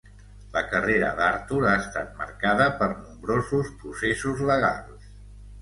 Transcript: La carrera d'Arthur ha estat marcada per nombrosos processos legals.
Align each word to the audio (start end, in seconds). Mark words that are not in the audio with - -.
La 0.53 0.61
carrera 0.69 1.11
d'Arthur 1.19 1.59
ha 1.71 1.75
estat 1.81 2.17
marcada 2.23 2.67
per 2.81 2.89
nombrosos 2.95 3.71
processos 3.85 4.43
legals. 4.53 5.15